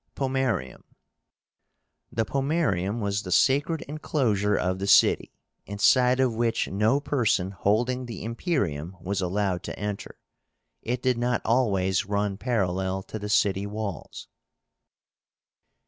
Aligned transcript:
POMOERIUM. 0.15 0.83
The 2.11 2.25
Pomoerium 2.25 3.01
was 3.01 3.21
the 3.21 3.31
sacred 3.31 3.83
enclosure 3.83 4.55
of 4.55 4.79
the 4.79 4.87
city, 4.87 5.31
inside 5.67 6.19
of 6.19 6.33
which 6.33 6.67
no 6.67 6.99
person 6.99 7.51
holding 7.51 8.07
the 8.07 8.23
Imperium 8.23 8.97
was 8.99 9.21
allowed 9.21 9.61
to 9.61 9.77
enter. 9.77 10.17
It 10.81 11.03
did 11.03 11.19
not 11.19 11.43
always 11.45 12.07
run 12.07 12.37
parallel 12.39 13.03
to 13.03 13.19
the 13.19 13.29
city 13.29 13.67
walls. 13.67 14.27